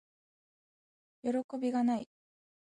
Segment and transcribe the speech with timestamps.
[1.21, 2.19] よろこびがない～